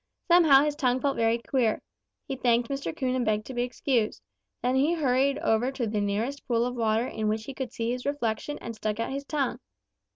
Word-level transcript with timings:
Somehow 0.27 0.63
his 0.63 0.75
tongue 0.75 0.99
felt 0.99 1.15
very 1.15 1.37
queer. 1.37 1.79
He 2.27 2.35
thanked 2.35 2.69
Mr. 2.71 2.97
Coon 2.97 3.13
and 3.13 3.23
begged 3.23 3.45
to 3.45 3.53
be 3.53 3.61
excused. 3.61 4.23
Then 4.63 4.73
he 4.75 4.95
hurried 4.95 5.37
over 5.37 5.71
to 5.73 5.85
the 5.85 6.01
nearest 6.01 6.43
pool 6.47 6.65
of 6.65 6.73
water 6.75 7.05
in 7.05 7.27
which 7.27 7.43
he 7.43 7.53
could 7.53 7.71
see 7.71 7.91
his 7.91 8.03
reflection 8.03 8.57
and 8.61 8.75
stuck 8.75 8.99
out 8.99 9.11
his 9.11 9.25
tongue. 9.25 9.59